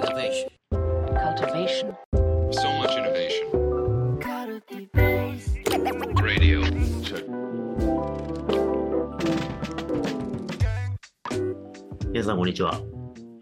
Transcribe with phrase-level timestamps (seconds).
[0.00, 0.48] Innovation.
[0.72, 1.94] cultivation,
[2.52, 3.50] So much innovation.
[6.22, 6.62] Radio.
[7.02, 7.26] Check.
[12.12, 12.80] 皆さん、こんにちは。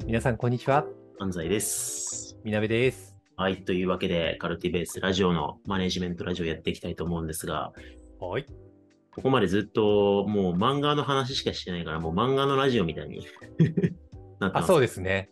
[0.04, 0.84] 皆さん、こんにちは。
[1.20, 2.36] 安西です。
[2.42, 3.14] みなべです。
[3.36, 3.62] はい。
[3.62, 7.72] というわけで、カルティベースラジオのマネジメントラジオやっていきたいと思うんですが、
[8.18, 8.46] はい。
[9.14, 13.24] ここまでずっともう漫画の話しかしてないから、もう漫画のラジオみたいに
[14.40, 14.66] なってあ、ます。
[14.66, 15.30] そうですね。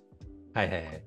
[0.55, 1.06] はいはいはい。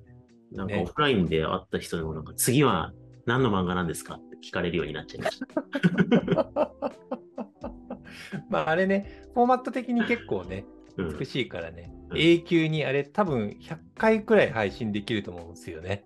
[0.51, 2.93] ねなんかオフラインで会った人でもなんか、次は
[3.25, 4.15] 何の漫画なんですか？
[4.15, 6.71] って聞かれるようになっちゃいました。
[8.49, 10.65] まあ、あれね、フォーマット的に結構ね、
[10.97, 16.03] うん美しいからね、うん永久にあれ、多分100回くらい配信できると思うんですよね。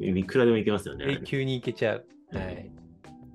[0.00, 1.04] いくらでもいけますよね。
[1.12, 2.06] 永久にいけちゃう。
[2.32, 2.70] うんはい。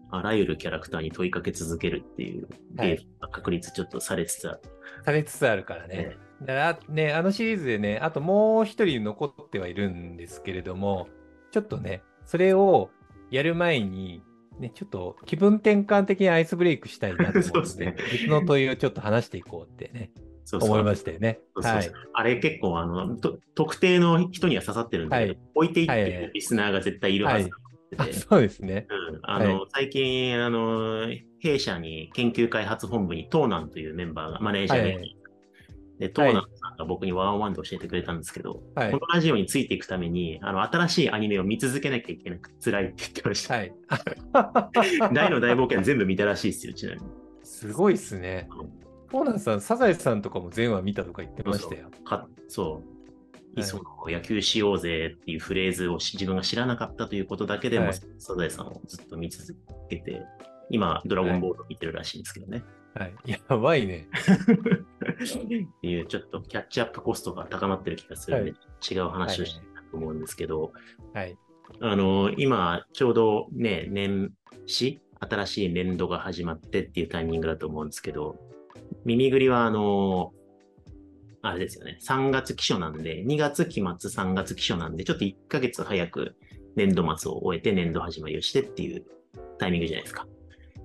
[0.10, 2.48] あらゆるキャラクターに問いかけ続けるっていう
[2.78, 4.60] はいゲームが確率ちょっとされつつある。
[5.04, 6.18] されつつあるからね。
[6.42, 11.08] だからね、あのシリーズでね、あともう一人残ってはいるんですけれども、
[11.52, 12.90] ちょっとね、それを
[13.32, 14.22] やる前に、
[14.60, 17.96] ね、ちょっと気分転換的にアイスブレイクしたいなと思って、 ね。
[18.12, 20.12] 別の問いをちょっと話していこうってね、
[20.46, 20.72] そうそう。
[20.72, 21.40] 思いましたよね。
[21.56, 21.92] そうはい。
[22.14, 25.40] あれ結構あのと特定の人には刺さってるんだけど、はい。
[25.56, 27.50] 置いていってリスナーが絶対いるはず
[28.28, 28.88] そうですね。
[28.90, 29.20] うん。
[29.24, 31.08] あのは最近あの、
[31.40, 35.18] 弊社に研究開発本部にトーナンというメンバーが、マネージャーがいて、はい
[36.00, 43.56] で、トーナンさんが僕にワンオンワンで教えてくれたんですけど、はいこのラジオについていくために、あの、新しいアニメを見続けなきゃいけなくて辛いって言ってました。
[43.56, 43.74] はい。
[45.14, 47.08] 大の大冒険全部見たらしいですよ、ちなみに。
[47.44, 48.48] すごいっすね。
[49.10, 51.90] ポーナンさん、サザエさんとかも全話見たとか言ってましたよ。
[52.04, 52.74] かそう。
[52.76, 52.98] はい
[53.64, 59.58] その野球しようぜっていうフレーズをし自分が知らなかったということだけでも、はいサザエさんをずっと見続
[59.90, 60.22] けて、
[60.70, 62.58] 今、ドラゴンボールを見てるらしいんですけどね。
[62.58, 62.66] はい。
[63.26, 64.08] やばいね。
[64.14, 68.54] っていう、ちょっとキャッチアップコストが高まってる気がするんで、
[68.90, 70.74] 違う話をしたいなと思うんですけど、
[71.14, 71.38] はい。
[71.80, 74.34] あの、今、ちょうどね、年
[74.66, 78.38] 始、新しい年度が始まってっていうタイミングだと思うんですけど、
[79.06, 80.34] 耳ぐりは、あの、
[81.42, 86.36] あれですよね、3月期初なんで、2月期末、3月期初なんで、ちょっと1ヶ月早く
[86.76, 89.06] 年度末を終えて年度始まりをしてっていう
[89.58, 90.28] タイミングじゃないですか。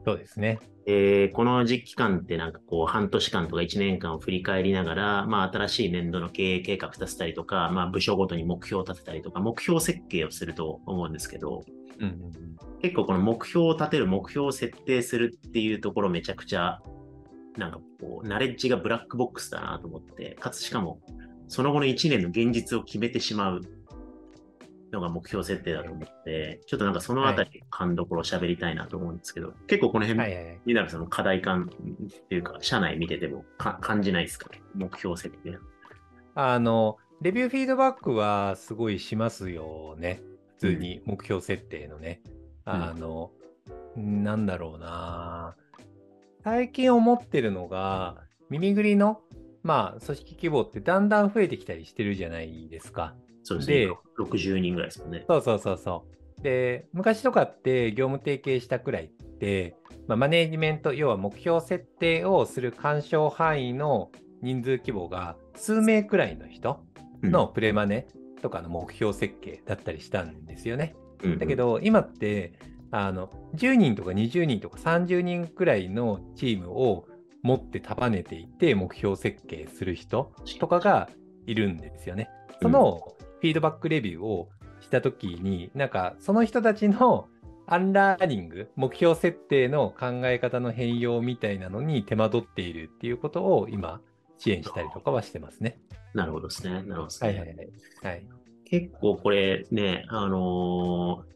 [0.04, 0.58] そうですね。
[0.86, 11.64] えーこの時期間ってなんかこう半年間とか1年間を振り返りながら、まあ新しい年度の経営計画立てたりとか、まあ部署ごとに目標を立てたりとか、目標設計をすると思うんですけど、
[12.00, 12.80] うんうんうん。
[12.80, 16.80] 結構この目標を立てる、目標を設定するっていうところめちゃくちゃ、
[17.56, 21.00] なんかこう、ナレッジがブラックボックスだなと思って、かつしかも、
[21.48, 23.60] その後の1年の現実を決めてしまう
[24.92, 30.60] のが目標設定だと思って、ちょっとなんかそのあたり、勘どころを喋りたいなと思うんですけど、結構この辺、はいはいはい。
[30.66, 31.70] みなべさんの課題感
[32.04, 34.50] っていうか、社内見ててもか感じないですか？
[34.50, 35.58] ね目標設定。
[36.34, 40.20] あの、レビューフィードバックはすごいしますよね。
[40.58, 42.20] 普通に目標設定のね。
[42.64, 43.30] あの、
[43.96, 45.56] なんだろうな。
[46.44, 48.16] 最近思ってるのが、
[48.50, 49.20] 耳ぐりの、
[49.62, 53.14] まあ、組織規模ってだんだん増えてきたりしてるじゃないですか。
[53.42, 53.92] そうですねで。
[54.18, 55.24] 60人ぐらいですもんね。
[55.28, 56.04] そうそうそうそ
[56.38, 56.42] う。
[56.42, 59.76] で、昔とかって業務提携したくらいって、
[60.08, 64.10] まあ、マネージメント、要は目標設定をする干渉範囲の
[64.42, 66.84] 人数規模が数名くらいの人
[67.22, 68.06] のプレマネ
[68.42, 70.96] とかの目標設計だったりしたんですよね。
[71.22, 72.52] うん、だけど今って
[72.90, 77.06] あの10人とか20人とか30人くらいのチームを
[77.42, 81.08] 持って束ねていて目標設計する人とかが
[81.46, 82.28] いるんですよね。
[82.60, 83.00] その
[83.42, 87.26] フィードバックレビューをしたときに、なんかその人たちの
[87.66, 94.00] アンラーニング、目標設定の考え方の変容みたいなのに手間取っているっていうことを今
[94.38, 95.80] 支援したりとかはしてますね。
[96.14, 96.72] なるほどですね。
[96.72, 97.30] なるほどですね。
[97.30, 97.68] はいはいはい。
[98.02, 98.26] はい、
[98.64, 101.32] 結構これね、あのー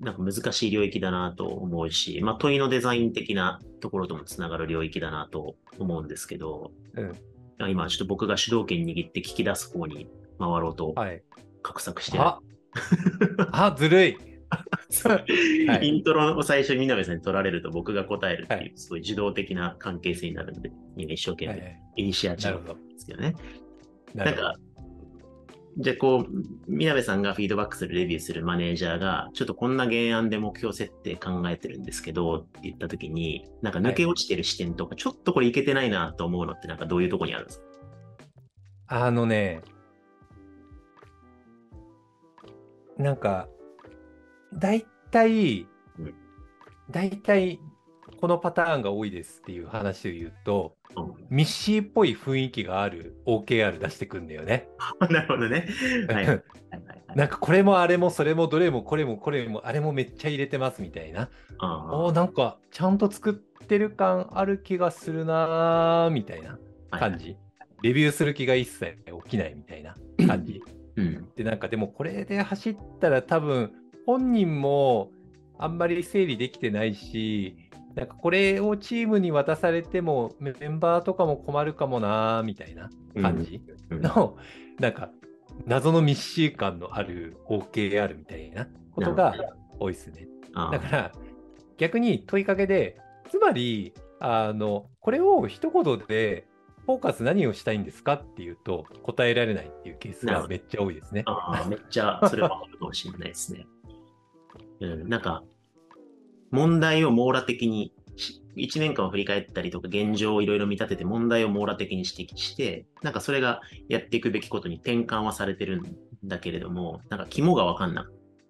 [0.00, 7.12] なんか難しい領域だなと思うし、まあ問いのデザイン的なところともつながる領域だなと思うんですけど、うん。
[7.58, 10.08] あ今ちょっと僕が主導権握って聞き出す方に
[10.38, 11.22] 回ろうとはい。
[11.62, 12.24] 画策してる。
[12.24, 12.40] あ
[13.52, 14.16] あ、ずるい。
[15.68, 23.34] はいイントロを最初にみなべさんに取られると僕が答えるっていう、はいすごい受動的な関係性になるんで、今一生懸命はいはいイニシアチブですけどね。
[24.14, 24.54] などなんか、
[25.78, 26.32] じゃあこう、
[26.68, 37.58] みなべさんがフィードバックする、レビューするマネージャーが、ちょっとこんな原案で目標設定考えてるんですけど、って言ったときに、なんか抜け落ちてる視点とか、ちょっとこれいけてないなと思うのって、なんかどういうとこにあるんです
[38.86, 39.06] か？
[39.06, 39.62] あのね、
[42.98, 43.48] なんか、
[44.52, 45.66] 大体
[45.98, 46.14] うん、
[46.90, 47.60] 大体、
[48.20, 54.68] このパターンが多いですっていう話を言うと、うんミッシーっぽい雰囲気がある OKR 出してくんだよね。
[55.10, 55.66] なるほどね。
[56.08, 56.42] はいはいはいはい
[57.16, 61.30] なんかこれもあれもそれもどれもこれもこれもあれもめっちゃ入れてますみたいな。
[61.58, 66.58] あおーなんかちゃんと作ってる感ある気がするなーみたいな
[66.90, 67.18] あ感。
[67.18, 67.36] じ。
[67.82, 70.62] レビューする気が一切起きないみたいな感じ。
[70.96, 71.28] うん。
[71.36, 73.72] で、なんかでもこれで走ったら多分
[74.06, 75.10] 本人も
[75.58, 77.56] あんまり整理できてないし、
[77.94, 84.36] なんかこれをチームに渡されてもメンバーとかも困るかもなーみたいな感じうんの、
[84.80, 85.10] なんか
[85.66, 89.34] 謎の密集感のある OKR みたいなことが
[89.78, 90.26] 多いですね。
[90.54, 91.12] あだから
[91.78, 92.96] 逆に問いかけで、
[93.28, 96.46] つまり、あの、これを一言で、
[96.86, 101.22] フォーカス何をしたいんですかっていうと、答えられないっていうケースがめっちゃ多いですね。
[101.26, 103.66] ああ、めっちゃそれはあるかもしれないですね。
[104.80, 105.42] うん、なんか、
[106.50, 118.08] 問題を網羅的にし、1年間を振り返ったりとか、現状をいろいろ見立てて問題を網羅的に指摘して、なんかそれがやっていくべきことに転換はされてるんだけれども、なんか肝がわかんな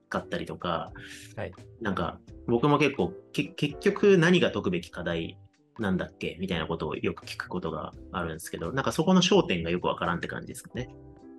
[0.09, 0.93] かったりとか、
[1.37, 5.39] はいなんか僕も結構け、結局何が解くべき課題
[5.79, 6.37] なんだっけ？
[6.41, 10.88] みたいなことをよく聞くことがあるんですけど、なんかそこの焦点がよくわからんって感じですかね。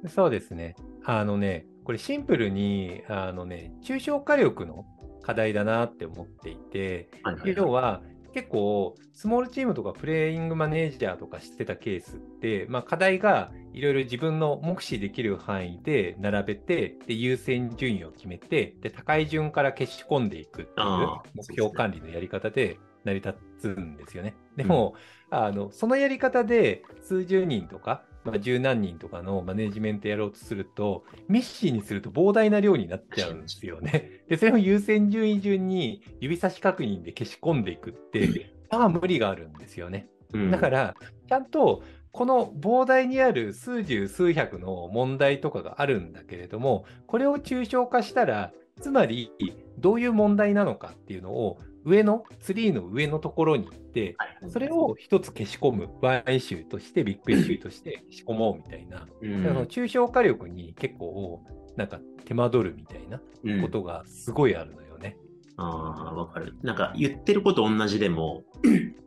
[0.07, 0.75] そうですね。
[1.05, 4.85] あのね、これシンプルに、あのね、抽象火力の
[5.23, 8.01] 課題だなって思っていて、はいはい要は
[8.33, 24.35] 結構スモールチームとかプレイングマネージャーとかしてたケースって、まあ、課題がいろいろ自分の目視できる範囲で並べてで優先順位を決めてで高い順から消し込んでいくっていう目標管理のやり方で成り立つんですよね。
[24.57, 24.95] でも、
[25.29, 34.23] あのそのやり方で数十人とか、まあ、十何人とかのマネジメントやろうとするとミッシーにすると膨大な量になっちゃうんですよね。
[34.27, 40.09] で、それを優先順位順に指差し確認で消し込んでいくって、まあ無理があるんですよね。
[40.33, 40.95] うんだから、
[41.29, 49.31] ちゃんとこの膨大にある数十数百の問題とかがあるんだけれども、これを抽象化したら、つまり
[49.77, 54.15] どういう問題なのかっていうのを上の、ツリーの上のところに行って、
[54.49, 61.41] それを一つ消し込む、ワンイシューとして、ビッグイシューとして消し込もうみたいな、うんだからその抽象化力に結構、
[61.77, 65.17] なんか手間取るみたいなうんことがすごいあるのよね。
[65.57, 66.55] ああ、わかる。
[66.63, 68.43] なんか言ってること同じでも、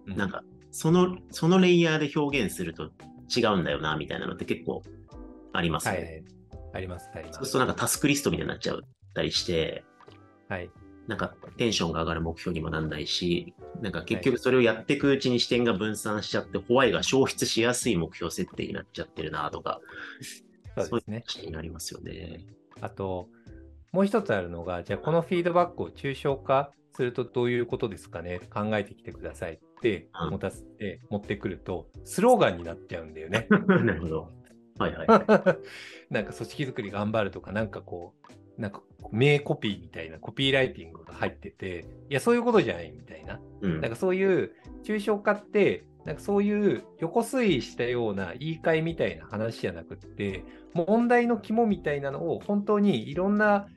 [0.06, 2.90] うなんかその、そのレイヤーで表現すると
[3.36, 4.82] 違うんだよな、みたいなのって結構
[5.52, 5.96] ありますね。
[5.96, 6.24] はいはい。
[6.74, 7.36] あります、あります。
[7.36, 8.78] そうするとなんかタスクリストみたいになっちゃっ
[9.14, 9.84] たりして、
[10.48, 10.70] はい。
[11.08, 19.80] なんかテンションが上がる目標にもなんないし、なんか結局それをやっていくうちに視点が分散しちゃって、ホワイが消失しやすい目標設定になっちゃってるなとか、
[20.76, 22.44] そうですねそうになりますよね。
[22.82, 23.28] あと、
[23.90, 28.40] もう一つあるのが、じゃあこのフィードバックを抽象化するとどういうことですかね？
[28.50, 33.46] 考えてきてくださいってうん持たせて持ってくると、スローガンになっちゃうんだよね。
[33.66, 34.30] なるほど。
[34.78, 35.08] はいはい。
[36.12, 38.82] なんか組織づくり頑張るとか、なんかこう、なんか
[39.12, 43.40] 名コピーみたいなコピーライティングが入ってて、いや、そういうことじゃないみたいな。
[43.62, 44.52] うんなんかそういう
[44.84, 50.44] 抽象化って、なんかそういう横推移したような言い換えみたいな話じゃなくって、
[50.74, 53.68] 問題の肝みたいなのを本当にいろんな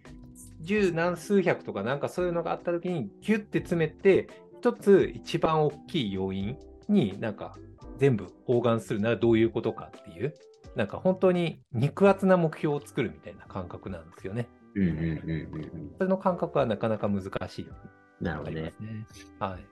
[0.62, 4.27] 十何数百とかなんかそういうのがあった時にギュッて詰めて、
[4.60, 6.57] 一つ一番大きい要因
[6.88, 7.57] になんか
[7.98, 10.34] 全部包含するならどういうことかっていう、
[10.75, 14.48] なんか本当に肉厚な目標を作るみたいな感覚なんですよね。
[14.75, 15.91] うんうんうんうんうん。
[15.98, 17.67] それの感覚はなかなか難しい。
[18.22, 18.74] なるほどね。
[19.39, 19.65] はい。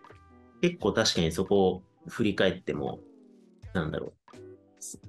[0.62, 3.00] 結構確かにそこを振り返っても、
[3.74, 4.13] なんだろう。
[4.81, 5.00] す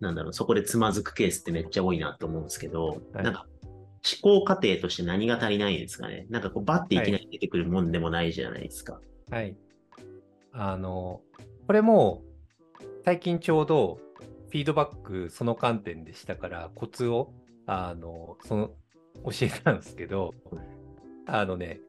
[0.00, 3.46] なんだろう、そこでつまずくケースってめっちゃ多いなと思うんですけど、はいなんか
[4.06, 6.26] 思考過程として何が足りないんですかね。
[6.28, 9.00] なんかこうバッていきなり出てくるもんでもないじゃないですか。
[9.30, 9.56] はい。
[10.52, 11.22] あの、
[11.66, 12.22] これも
[13.06, 13.98] 最近ちょうど
[14.50, 17.32] フィードバックその観点でしたからコツを
[17.66, 18.70] あのその
[19.22, 20.34] 教えたんですけど、
[21.26, 21.80] あのね、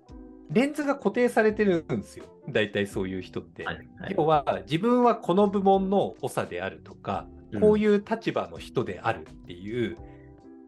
[0.51, 2.25] レンズが固定されてるんですよ。
[2.49, 3.65] 大体そういう人って。
[3.65, 7.27] はいはい要は自分はこの部門の長であるとか、
[7.59, 9.97] こういう立場の人であるっていう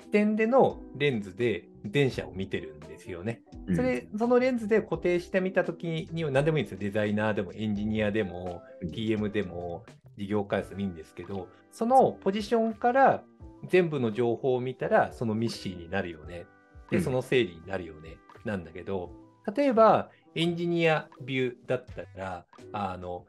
[0.02, 3.42] 視点でのレンズで電車を見てるんですよね。
[3.68, 6.80] うんそれ、そのレンズで固定してみたときには何でもいいんですよ。
[6.80, 9.86] デザイナーでもエンジニアでもうん PM でも
[10.18, 13.24] 事業開発でもいいんですけど、そのポジションから
[13.66, 16.46] 全部の情報を見たらそのミッシーになるよね。
[16.90, 18.18] で、うんその整理になるよね。
[18.46, 19.12] なんだけど、
[19.56, 23.26] 例えばエンジニアビューだったら、あの、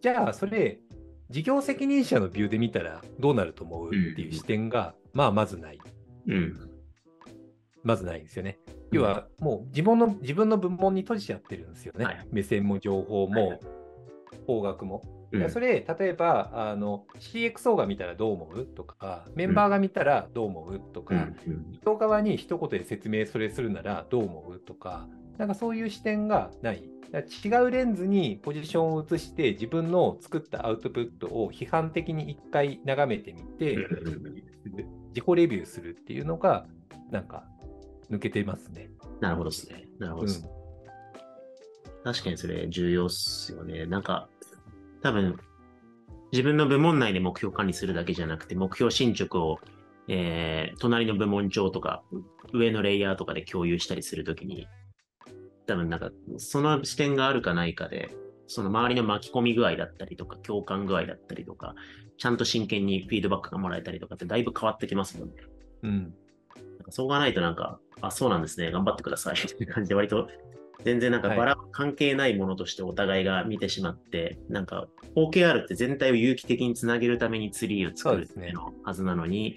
[0.00, 0.80] じゃあそれ、
[1.30, 3.88] 事業責任者のビューで見たらどうなると思う？
[3.88, 5.78] っていう視点が、まあまずない。
[6.26, 6.70] うん。
[7.82, 8.58] まずないんですよね。
[8.90, 12.04] 要はもう自分の自分の部門に閉じちゃってるんですよね。
[12.04, 13.60] はい目線も情報も、はい
[14.48, 15.02] 方角も。
[15.30, 26.82] うんそれ、例えばあの CXO が見たらどう思うとか、メンバーが見たらどう思うとか、うんうん人側に一言で説明それするならどう思うとか、なんかそういう視点がない。
[27.44, 34.48] 違うレンズにポジションを移して自分の作ったアウトプットを批判的に一回眺めてみて、うん
[35.08, 36.66] 自己レビューするっていうのが
[37.10, 37.44] なんか
[38.10, 38.90] 抜けてますね。
[39.20, 39.88] なるほどですね。
[39.98, 40.58] なるほどです、うん
[42.04, 43.84] 確かにそれ重要っすよね。
[43.84, 44.28] なんか、
[45.02, 45.38] 多分、
[46.32, 49.58] 自分の部門内で目標管理するだけじゃなくて、目標進捗を、
[50.08, 52.02] えー、隣の部門長とか、
[52.52, 54.66] 上のレイヤーとかで共有したりするときに、
[55.66, 58.10] 多分なんか、その視点があるかないかで、
[58.46, 61.74] その周りの巻き込み具合だったりとか、共感具合だったりとか、
[62.16, 65.34] ちゃんと真剣にフィードバックがもらえたりとかってだいぶ変わってきますもんね。
[65.82, 65.92] うん。
[65.92, 66.04] なん
[66.84, 70.28] かそうがないとなんか、あ、そうなんですね、頑張ってくださいっていう感じで割と、
[70.84, 79.54] 全然なんかはいバラ関係ないものとしてお互いが見てしまって、なんか OKR って全体を有機的につなげるためにツリーを作るっていうのはずなのに、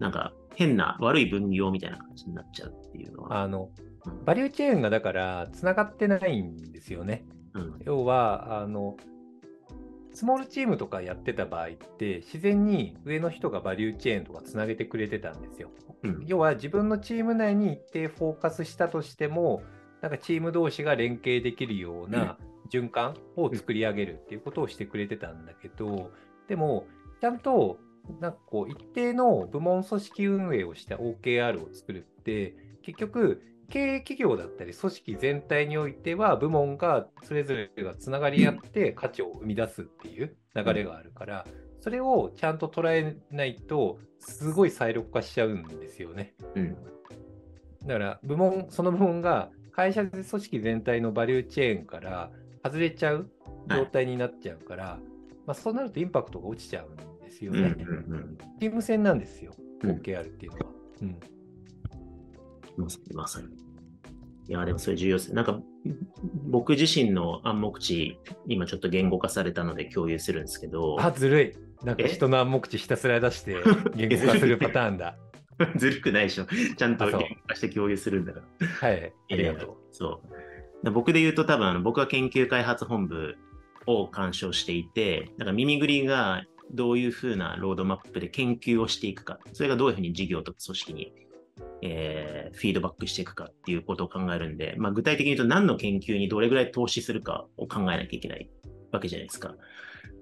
[0.00, 3.42] なんか変な悪い分業みたいな感じになっちゃうっていうのは。
[3.42, 3.70] あの
[4.04, 7.24] うんバリューチェーンがだからつながってないんですよね。
[7.54, 8.96] うん要はあの
[10.12, 15.70] スモールチームとかやってた場合って自然に上の人がバリューチェーンとかつなげてくれてたんですよ。
[16.02, 19.62] うん要は自分のチーム内に一定フォーカスしたとしても
[20.02, 22.36] なんかチーム同士が連携できるような
[22.70, 26.10] 循環を作り上げるっていうことをしてくれてたんだけど
[26.48, 26.86] でも
[27.20, 27.78] ちゃんと
[28.20, 41.46] なんかこう一定の部門組織運営をした OKR を作るって結局経営企業だったり組織全体においては部門がそれぞれがつながり合って価値を生み出すっていう流れがあるから
[41.80, 46.34] それをちゃんと捉えないとすごい細力化しちゃうんですよね。
[46.54, 46.76] うん。
[47.86, 52.30] だから部門その部門が会社組織全体のバリューチェーンから
[52.64, 53.30] 外れちゃう
[53.68, 54.98] 状態になっちゃうから、
[55.46, 57.84] まあ、そうなるとインパクトが落ちちゃうんですようんうんね。
[57.84, 60.64] うんチーム戦なんですよ、うん OKR っていうのは。
[61.02, 61.20] うん
[62.76, 63.48] まさにまさに。
[64.48, 65.34] いや、でもそれ重要です。
[65.34, 65.60] なんか、
[66.48, 71.84] 僕自身の暗黙知、今ちょっと言語化されたので共有するんですけど、あ、ずるい。
[71.84, 72.08] なんかえ？
[72.08, 73.56] 人の暗黙知ひたすら出して
[73.94, 75.16] 言語化するパターンだ。
[75.76, 76.46] ずるくないでしょ。
[76.76, 78.66] ちゃんと言語化して共有するんだから。
[78.66, 79.76] はい、ありがとう。
[79.90, 80.84] そう。
[80.84, 83.36] だ僕で言うと多分あの僕は研究開発本部
[83.86, 91.12] を鑑賞していて、だから耳ぐりがどういうふうなロードマップで研究をしていくか、それがどういうふうに事業とか組織に、
[91.82, 98.50] えーフィードバックしていくかっていうことを考えるんで、まあ、具体的に言うと何の研究にどれぐらい投資するかを考えなきゃいけない
[98.92, 99.54] わけじゃないですか。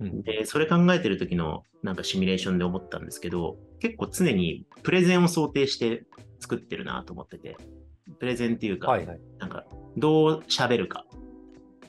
[0.01, 6.05] うんで、それ考えてる時のなんかシミュレーションで思ったんですけど、結構常にプレゼンを想定して
[6.39, 7.57] 作ってるなと思ってて、
[8.19, 9.21] プレゼンっていうか、はいはい。
[9.39, 9.65] なんか、
[9.97, 11.07] どう喋るか。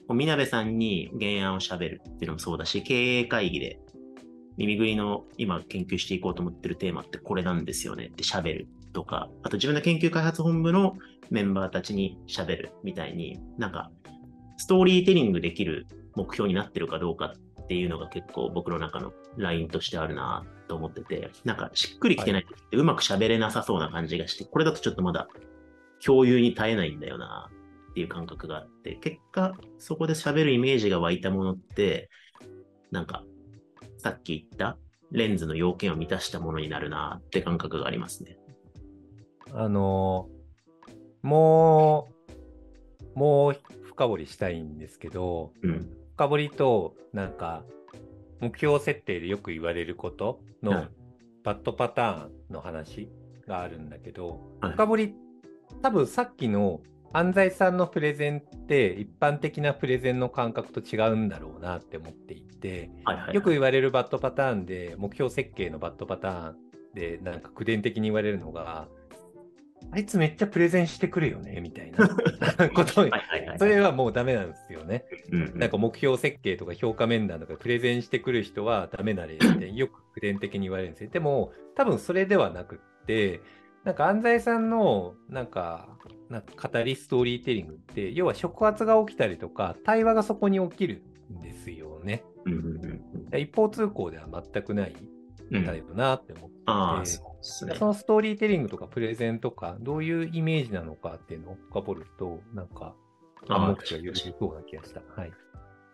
[0.10, 3.80] みなべさんに原案を喋るっていうのもそうだし、経営会議で、
[4.58, 10.98] 耳ぐりの今研究していこうと思ってるテーマってこれなんですよねって喋るとか、あと自分の研究開発本部の
[11.30, 13.92] メンバーたちに喋るみたいに、なんか、
[14.58, 17.34] ストーリーテリングできる目標になってるかどうか
[17.72, 25.30] っていうのが結構僕の中のラインとしてあるなと思ってて、なんかしっくりきてない時ってうまく喋れなさそうな感じがして、これだとちょっとまだ
[26.06, 27.50] 共有に耐えないんだよな
[27.92, 32.10] っていう感覚があって、結果、そこで喋るイメージが湧いたものって、
[32.92, 33.24] なんか、
[34.00, 34.78] さっき言った
[35.12, 38.38] レンズの要件を満たしたものになるなって感覚がありますね。
[39.54, 40.42] あのー
[41.26, 42.10] も
[43.16, 46.01] う、もう深掘りしたいんですけど、うん。
[46.22, 47.64] 深掘りと、なんか、
[48.42, 50.90] 目標設定でよく言われることのはい
[51.44, 53.10] バッドパターンの話
[53.48, 55.16] があるんだけど、はい深掘り、
[55.82, 62.92] 多分さっきの安西さんのプレゼンって一般的なプレゼンの感覚と違うんだろうなって思っていて。
[63.34, 66.56] よく言われるバッドパターンで、目標設計のバッドパターン
[66.94, 68.88] で、なんか口伝的に言われるのが、
[69.94, 72.08] あいつめっちゃプレゼンしてくるよね、みたいな
[72.70, 73.10] こと。
[73.58, 75.06] それはもうダメなんですよね。
[75.32, 81.10] うんうん、なんか目標設計とか評価面談とかプレゼンしてくる人はダメな例ってよく口伝的に言われるんですよ。
[81.10, 83.42] でも多分それではなくって、
[83.84, 85.98] なんか安西さんのなんか
[86.30, 92.24] なんか語りストーリーテリングって、要は触発が起きたりとか、対話がそこに起きるんですよね。
[92.46, 93.02] うんうんうんうん
[93.38, 94.96] 一方通行では全くない
[95.52, 102.96] うんタイプなって思ってそのストーリーテリングとかプレゼンとか、どういうイメージなのかっていうのを深掘ると、なんか、
[103.48, 105.02] 暗黙知がよりそうな気がした。
[105.16, 105.30] はい。
[105.30, 105.36] ま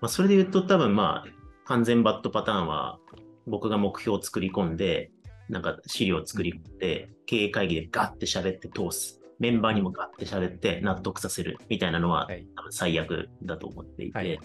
[0.02, 1.30] あ、それで言うと多分まあ、
[1.66, 3.00] 完全バッドパターンは、
[3.46, 5.12] 僕が目標を作り込んで、
[5.50, 9.22] なんか資料を作り込んで、経営会議でガッて喋って通す。
[9.40, 12.46] メンバーにもガッて喋って納得させるみたいなのは、はい。
[12.56, 14.40] 多分最悪だと思っていて、はい。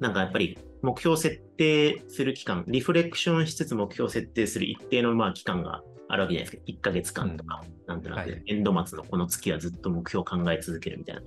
[0.00, 6.70] なんかやっぱり目標設定する期間、リフレクションしつつ目標設定する一定のまあ期間があるわけじゃないですか。
[6.72, 11.22] 1ヶ月間とか、なんとなくはい、年度末のこの月はずっと目標を考え続けるみたいな。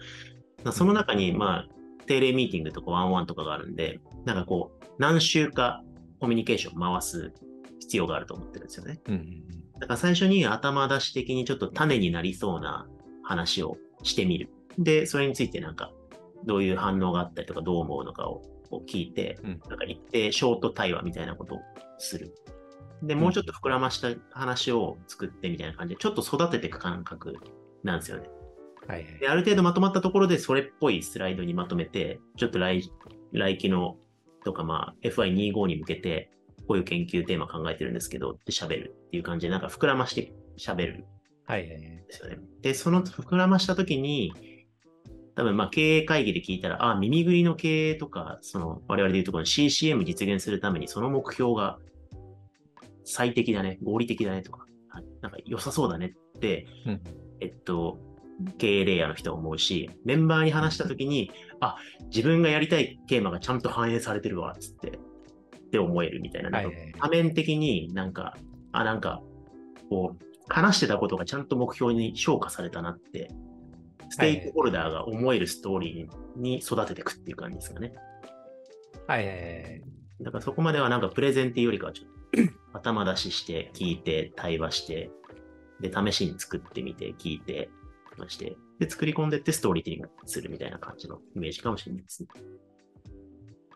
[0.63, 1.67] まあその中に、まあ、
[2.05, 5.83] 定例ミーティングとかワンワンとかがあるんで、なんかこう、何週か
[6.19, 7.33] コミュニケーションを回す
[7.79, 8.99] 必要があると思ってるんですよね。
[9.07, 12.87] うんうんだから最初に頭出し的にちょっと種になりそうな
[13.21, 14.49] 話をしてみる。
[14.77, 15.91] で、それについてなんか、
[16.45, 18.41] どういう反応があったりとか、どう思うのかを
[18.87, 21.59] 聞いて、うんなんか一定ショート対話みたいなことを
[21.97, 22.33] する。
[23.03, 27.36] で、もうちょっと膨らました話を作ってみたいな感じで、ちょっと育てていく感覚
[27.83, 28.29] なんですよね。
[28.88, 32.91] はいはいで、ある程度まとまったところで、それっぽいスライドにまとめて、ちょっと来、
[33.31, 33.98] 来期の
[34.43, 36.29] とか、まあ、FI25 に向けて、
[36.67, 41.05] こういう研究テーマ考えてるんですけど、って喋るっていう感じで、なんか膨らまして喋るん
[41.45, 42.38] はいはいはいですよね。
[42.62, 44.33] で、その膨らましたときに、
[45.36, 51.79] 多分まあ経営会議で聞いたら、あ、耳ぐりの経営とか、その我々でいうところの CCM 実現するためにその目標が
[53.05, 57.01] 最適だね、合理的だねとか、はいなんか良さそうだねって、うん。
[57.39, 58.00] えっと、
[58.57, 66.69] 経営レイヤーの人は思うし、メンバーに話したときに、あ、自分がやりたいテーマがちゃんと反映されてるわ、つって、って思えるみたいな、なんか
[67.00, 68.38] 多面的になんか、
[68.72, 69.22] あ、なんか、
[69.89, 73.29] こう、話してたことがちゃんと目標に昇華されたなって、
[74.10, 77.93] ステークホルダーが思えるストーリーに育てていくっていう感じですかね。
[79.07, 79.81] はいはいはい。
[80.22, 85.10] だからそこまではなんかプレゼンっていうよりかはちょっと頭出しして、聞いて、対話して、
[85.80, 87.70] で、試しに作ってみて、聞いて、
[88.15, 92.30] とかして、で、作り込んでってストーリーテリングするみたいな感じのイメージかもしれないですね。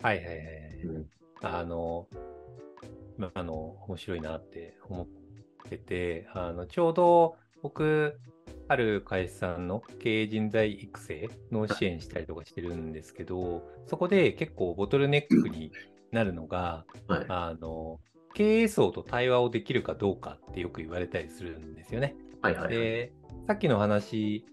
[0.01, 0.45] はいはいはいはい
[0.83, 1.05] うん。
[1.41, 2.07] あの、
[3.17, 5.07] まあの、面白いなって思っ
[5.69, 8.19] てて、あの、ちょうど僕、
[8.69, 15.71] ある会社さんの経営人材育成の支援したりとかしてるんですけど、そこで結構ボトルネックに
[16.11, 17.25] なるのが、はい。
[17.29, 17.99] あの、
[18.37, 22.15] 経営層と対話をできるかどうかってよく言われたりするんですよね。
[22.43, 22.75] はいはいはい。
[22.75, 23.11] で、
[23.47, 24.45] さっきの話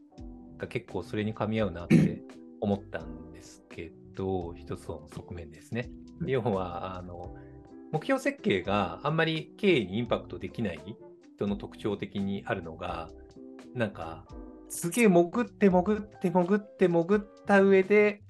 [0.56, 2.22] が結構それに噛み合うなって
[2.62, 5.90] 思ったんですけど、一つの側面ですね。
[6.20, 7.36] うん要は、あの、
[7.92, 10.80] 目標設計があんまり経営にインパクトできない
[11.36, 13.10] 人の特徴的にあるのが、
[13.74, 14.24] なんか、
[14.70, 18.22] すげえ潜って潜って潜って潜った上で、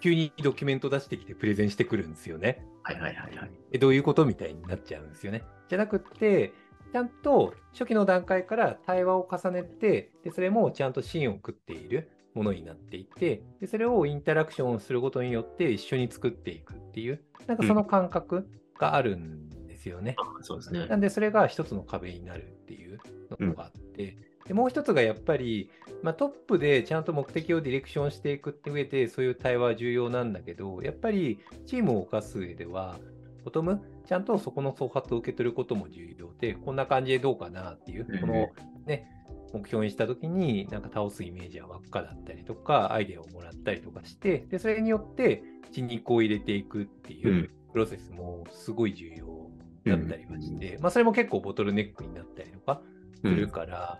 [0.00, 2.66] 急にドキュメント出してきてプレゼンしてくるんですよね。
[2.86, 3.50] はいはいはいはい。
[3.72, 5.42] えどういうことみたいになっちゃうんですよね。
[5.68, 6.52] じゃなくって、
[6.92, 20.14] ちゃんと初期の段階から対話を重ねて、でそれもちゃんと芯を食っているものになっていてで、それをインタラクションすることによって一緒に作っていくっていう、なんかその感覚があるんですよね。
[20.18, 20.96] あそうですねな。
[20.96, 23.00] んで、それが一つの壁になるっていう
[23.40, 24.16] のがあって、
[24.48, 25.70] でもう一つがやっぱり、
[26.02, 32.96] まあ、トップでちゃんと目的をディレクションしていくって上で、そういう対話は重要なんだけど、やっぱりチームを動かす上では、
[33.44, 38.48] ボトム、ちゃんとそこの総括を受け取ることも重要で、こんな感じでどうかなっていう、うんこの
[38.86, 39.08] ね、
[39.52, 47.50] 目標にしたときに、なんか倒すイメージは輪っかだったりとか、アイデアをもらったりとかして、でそれによって血肉を入れていくっていううん。
[47.72, 49.50] プロセスもすごい重要
[49.84, 52.80] だったりはして、まあそれも結構ボトルネックになったりとか
[53.20, 53.98] するから、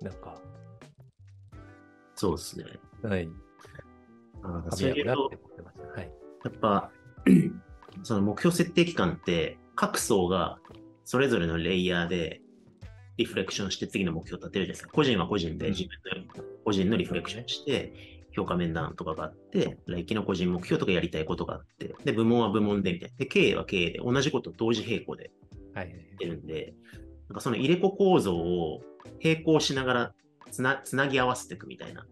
[0.00, 0.40] なんか、
[2.14, 2.64] そうですね。
[3.02, 3.28] はい、
[4.42, 5.30] あ噛そういうと。
[5.94, 6.10] はい。
[6.44, 6.90] やっぱ、
[8.02, 10.58] その目標設定期間って、各層が
[11.04, 12.40] それぞれのレイヤーで
[13.16, 14.90] リフレクションして次の目標を立てるじゃないですか。
[14.92, 23.16] 個人は個人でうん自分の個人のリフレクションして、評価面談とかがあって、来期の個人目標とかやりたいことがあって、で、部門は部門でみたいな。
[23.16, 25.30] で、経営は経営で同じことを同時並行で
[25.74, 25.90] はい。
[25.90, 26.74] やってるんで、
[27.28, 28.82] なんかその入れ子構造を
[29.22, 30.12] 並行しながら
[30.50, 32.06] つなつなぎ合わせていくみたいな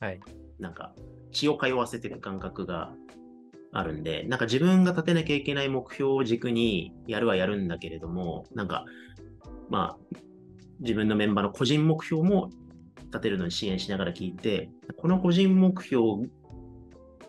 [0.00, 0.20] はい。
[0.58, 0.94] なんか
[1.32, 2.92] 血を通わせていく感覚が
[3.72, 8.84] あるんで、なんか自分が立てなきゃいけない目標を軸にやるはやるんだけれども、なんか、
[9.68, 10.16] まあ、
[10.80, 12.50] 自分のメンバーの個人目標も
[13.06, 16.26] 立てるのに支援しながら聞いて、この個人目標を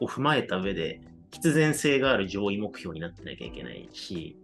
[0.02, 4.38] 踏まえた上で、必然性がある上位目標になってなきゃいけないし、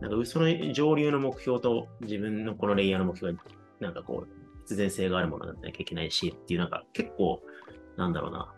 [0.00, 3.42] なんかその上流の目標と自分のこのレイヤーの目標が、
[3.80, 4.28] なんかこう、
[4.60, 7.42] 必然性があるものになってなきゃいけないしっていう、なんか結構、
[7.96, 8.52] なんだろうな、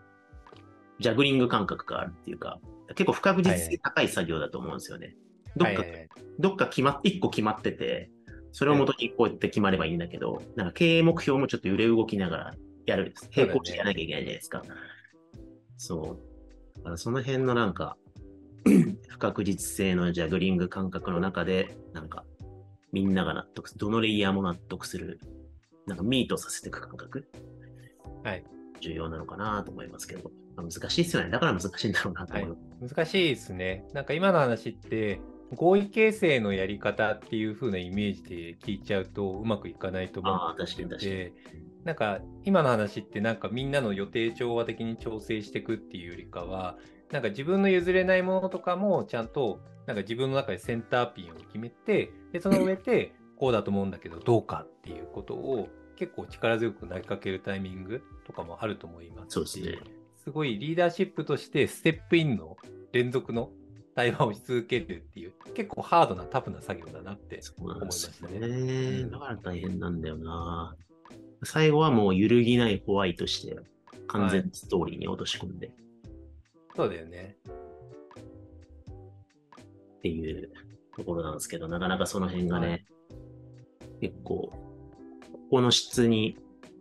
[0.99, 2.59] ジャグリング感覚があるっていうか、
[2.89, 5.15] 結構不確実性高い作業だと思うんですよね。
[5.55, 5.83] どっか、
[6.39, 8.09] どっか決まっ、一個決まってて、
[8.51, 12.53] それを元にこうやって決まればいいんだけど、なんか経営目標もちょっと揺れ動きながら
[12.85, 13.13] やる。
[13.35, 14.61] 並行してやらなきゃいけないじゃないですか。
[15.77, 16.19] そ
[16.75, 16.77] う。
[16.77, 17.97] だからその辺のなんか、
[19.09, 22.25] 不確実性のジャグリング感覚の中で、なんか、
[22.93, 25.19] みんなが納得する、どのレイヤーも納得する、
[25.85, 27.27] なんかミートさせていく感覚？
[28.23, 28.45] はい。
[28.79, 31.29] 重要なのかなと思いますけど、まあ、難しいですよね。
[31.29, 32.55] だから難しいんだろうなと思いま
[32.87, 32.95] す。
[32.95, 33.85] 難しいですね。
[33.93, 35.19] なんか今の話って、
[35.55, 41.11] 合意形成のやり方っていう風なイメージで聞いちゃうとうまくいかないと思う確かに確かに。
[41.11, 41.33] で、
[41.83, 46.77] なんか今の話ってなんかみんなの予定調和的に調整していくっていうよりかは、
[47.13, 59.77] なんか自分の譲れないものとかもちゃんとなんか自分の中でセンターピンを決めて、で、その上で こうだと思うんだけどどうかっていうことを結構力強く投げかけるタイミングとかもあると思いますそうですね。
[60.23, 62.57] すごいリーダーシップとしてステップインの
[62.93, 63.51] 連続の
[63.93, 68.47] 対話をし続けるっていう結構ハードなタフな作業だなって思いまね。
[68.47, 70.75] うんだから大変なんだよな。
[71.43, 73.59] 最後はもう揺るぎないホワイトして、
[74.07, 75.71] 完全にストーリーに落とし込んでっ
[76.75, 77.37] そうだよね。
[80.01, 80.51] ていう
[80.97, 82.85] ところなんですけど、なかなかその辺がね、はい
[84.01, 86.37] 結構、ここの質に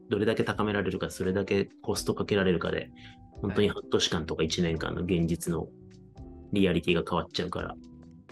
[0.09, 2.91] どれだけ高められるか、それだけコストかけられるかで、
[3.41, 5.69] 本当に半年間とか1年間の現実の
[6.53, 7.77] リアリティが変わっちゃうから、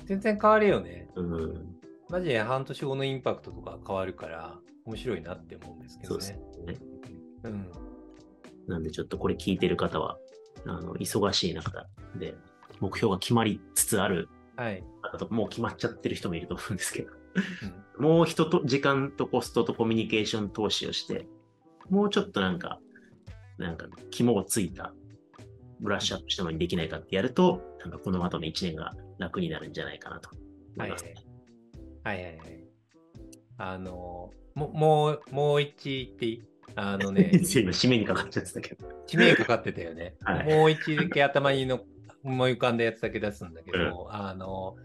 [0.06, 1.08] 全然変わるよね。
[1.14, 6.32] うん、マジで半年後のインパクトとか変わるから面白いなって思うんですけどそうです
[6.66, 6.72] ね。
[6.72, 6.78] ね。
[7.44, 7.70] うん。
[8.66, 10.18] なんでちょっとこれ聞いてる方は、
[10.66, 12.34] あの、忙しい中で、
[12.80, 14.82] 目標が決まりつつあるはい。
[15.02, 21.26] 方とか、もう決まっちゃってる人もいると思うんですけど、うんもう人と、時間とコストとコミュニケーション投資をして、
[21.90, 22.80] もうちょっとなんか、
[23.58, 24.94] なんか肝をついた
[25.80, 30.30] ブラッシュアップしたのにできないかってやると、なんかこの後の1年が楽になるんじゃないかなと
[30.76, 31.14] 思いますね。
[32.02, 32.64] はいはいはい。
[33.58, 36.42] あの、ももう、もう一言っていい
[36.76, 38.88] あのね、 今締めにかかっちゃってたけど。
[39.06, 40.14] 地名かかってたよね。
[40.20, 41.80] はいもう一だけ頭にの
[42.24, 44.76] 思い浮かんだやつだけ出すんだけど、あの、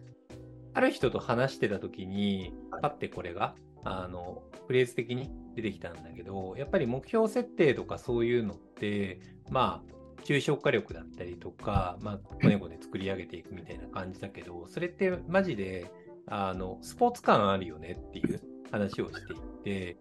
[0.73, 9.19] ある人と話してた時に、パってこれが、あの、フレーズ的に出てきたんだけど、やっぱり目標設定とかそういうのって、
[9.49, 15.91] まあ、抽象化力だったりとか、まあ、子猫で作り上げていくみたいな感じだけど、それってマジで、
[16.27, 19.97] あの、スポーツ感あるよねっていう話をしていて、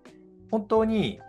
[0.51, 1.21] 本当に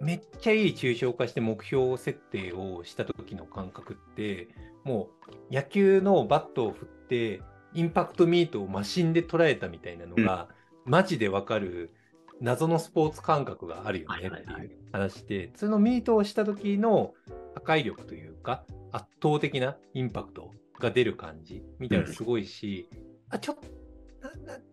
[0.00, 4.48] めっちゃいい抽象化して目標設定をした時の感覚って
[4.84, 5.10] も
[5.50, 7.42] う野球のバットを振って
[7.74, 10.48] インパクトミートをマシンで捉えたみたいなのが、
[10.84, 11.92] マジでわかる
[12.40, 14.66] 謎のスポーツ感覚があるよねってはいはいはい。
[14.66, 17.14] いう話で、そのミートをした時の
[17.54, 22.88] 破壊力というか圧倒的なインパクトが出る感じみたいなのすごいし、
[23.28, 23.68] あちょっと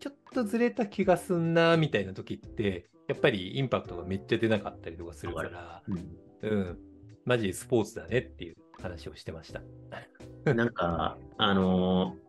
[0.00, 6.18] ちょっとずれた気がすんなみたいな時ってやっぱりインパクトがめっちゃ出なかったりとかするから、うん。
[6.42, 6.78] うん、
[7.24, 9.62] マジでスポーツだねっていう話をしてました。
[10.54, 12.28] なんか、あのー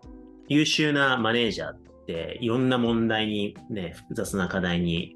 [0.50, 5.16] 優秀なマネージャーって、いろんな問題にね、複雑な課題に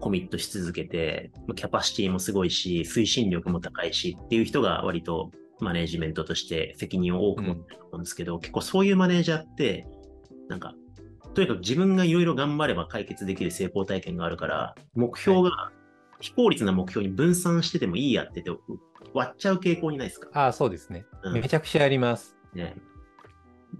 [0.00, 9.86] コミットし続けて、まあキャパシティもすごいし、推進力も高いしっていう人が割とマネージメントとして責任を多く持ってると思うんですけど、結構そういうマネージャーって、
[10.48, 10.74] なんか、
[11.36, 15.70] とにかく自分がいろいろ頑張れば解決できる成功体験があるから、目標が
[16.18, 18.50] 非効率な目標に分散しててもいいやってて
[19.12, 20.30] 割っちゃう傾向にないですか？
[20.32, 21.04] ああ、そうですね。
[21.22, 22.34] うんめちゃくちゃあります。
[22.54, 22.74] ね。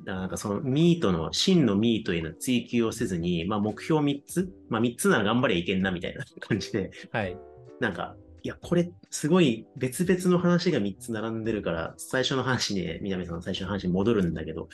[0.05, 7.39] だからなんかそのミートの、真のミートへの追求をせずに、まあ目標3つ、まあ3つなら頑張れいけんなみたいな感じで、はい。
[7.81, 14.69] なんか、いや、これすごい別々の話が3つ並んでるから、最初の話に、南さんの最初の話に戻るんだけど、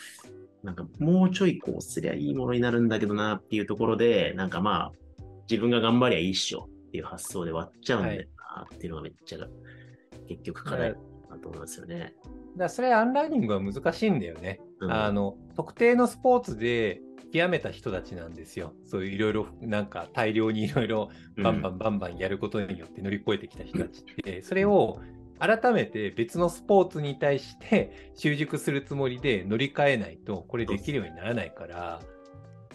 [0.62, 4.92] なんかもうちょいこうすりゃいいものになるんだけどなっていうところで、なんかまあ、
[5.50, 9.38] 自分が頑張りゃいいっしょっていう発想で割っちゃうんだよなっていうのがめっちゃ、
[10.28, 10.98] 結局課題だ
[11.30, 11.98] なと思いますよね。
[11.98, 12.14] だか
[12.56, 14.60] らそれアンラーニングは難しいんだよね。
[14.80, 17.00] うんあの特定のスポーツで
[17.32, 18.74] 極めた人たちなんですよ。
[18.84, 21.08] そういういろいろなんか大量にいろいろ
[21.42, 25.00] バンバンバンバンやることによって乗り越えてきた人たちって、それを
[25.42, 32.00] 改めて別のスポーツに対して習熟するつもりで乗り換えないとこれできるようにならないから、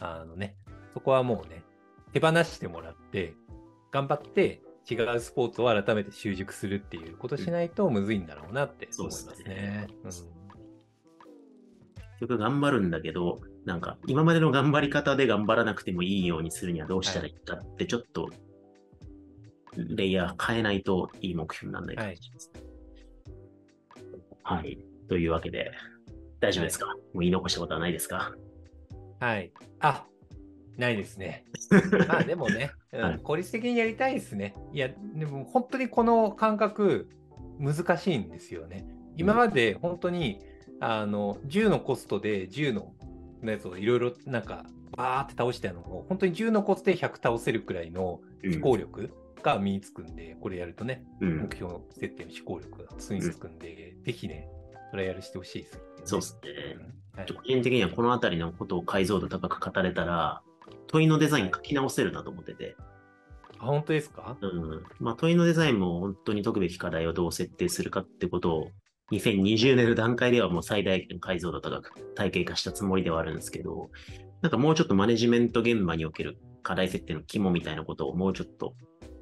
[0.01, 0.57] あのね、
[0.93, 1.63] そこはもうね、
[2.11, 3.35] 手放してもらって、
[3.89, 9.87] 頑張って違うスポーツを改めて習熟するっていうことしないとむずいんだろうなって思いますね。
[10.03, 10.25] 結
[12.19, 18.29] 局頑張るんだけど、なんか今までの頑張り方で頑張らなくてもいいようにするにはどうしたらいいかって、ちょっと
[19.89, 22.61] レイヤー変えないといい目標にならないかもしれないですね。
[24.43, 24.77] はい。
[25.09, 25.71] というわけで、
[26.39, 28.33] 大丈夫ですか、もう言い残したことはないですか？
[29.19, 29.51] はい。
[29.79, 30.05] あ、
[30.77, 31.45] ないですね。
[32.07, 34.55] まあでもね、うんはい効率的にやりたいですね。
[34.73, 37.09] いや、でも本当にこの感覚、
[37.59, 38.87] 難しいんですよね。
[39.15, 40.39] 今まで本当に、
[40.79, 42.93] あの、10のコストで10の
[43.43, 51.55] やつをいろいろなんか、バーって倒してたのを、本当に10のコストで100倒せるくらいのうん思考力が身につくんで、これやるとね、うん目。
[51.55, 54.49] 標設定の思考力が身につくんで、ぜひね、
[54.91, 55.81] トライアルしてほしいです、ね。
[56.05, 56.49] そうですね。
[56.75, 56.81] うん
[57.19, 60.43] はい個人的にはこのあたりのことを解像度高く語れたら、
[60.85, 62.75] 問いのデザイン書き直せるなと思ってて。
[63.57, 64.37] あ、本当ですか？
[64.39, 64.83] うん。
[64.99, 68.71] まあ問いのデザインも本当に解くべき課題をどう設定するかってことを、
[69.11, 73.89] 2020年の段階ではもう最大限解像度高く体系化したつもりではあるんですけど、
[74.41, 78.75] なんかもうちょっとマネジメント現場における課題設定の肝みたいなことをもうちょっと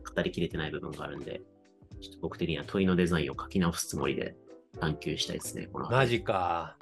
[0.05, 1.41] 語りきれてない部分があるんで、
[2.01, 4.35] ちょっと僕的には問いのデザインを書き直すつもりで
[4.79, 6.77] 探求したいですね、この辺マジか。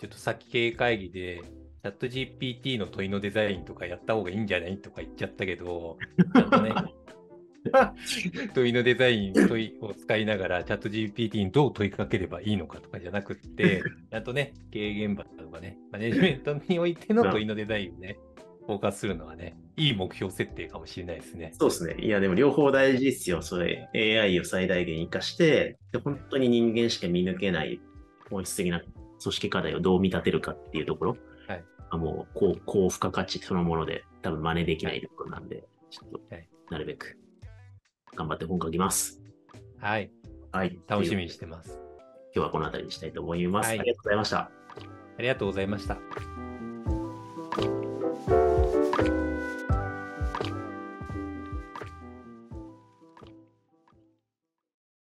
[0.00, 1.42] ちょっとさっき経営会議で、
[1.82, 5.98] チャット GPT の問いのデザインとかやった方がいいんじゃないとか言っちゃったけど、
[6.34, 6.74] ちゃんとね、
[8.54, 18.18] 問いのデザイン問いを使いながら、チャット GPT にどう問いかければいいのかとかじゃなくって、ちゃんとね、経営現場とかね、マネジメントにおいての問いのデザインをね、
[18.66, 21.52] フォーカスするのはね、いい目標設定かもしれないですね。
[21.58, 21.96] そうですね。
[21.98, 23.42] いや、でも両方大事ですよ。
[23.42, 27.80] それ、AI を最大限活かして、で本当に人間しか見抜けない
[28.30, 31.16] 本質的な組織課題をどう見立てるかっていうところ。
[31.46, 37.18] はいあもう高、高付加価値そのもので多分真似できないところなんで、ちょっとはい、なるべく
[38.14, 39.20] 頑張って本書きます。
[39.78, 40.10] はい。
[40.52, 40.78] はい。
[40.86, 41.80] 楽しみにしてます。
[42.34, 43.68] 今日はこの辺りにしたいと思います。
[43.68, 44.38] はいありがとうございました。
[44.38, 45.98] ありがとうございました。